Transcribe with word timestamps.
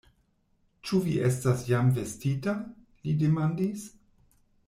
Ĉu 0.89 1.01
vi 1.07 1.13
estas 1.27 1.61
jam 1.73 1.91
vestita? 1.99 2.57
li 3.09 3.15
demandis. 3.21 3.87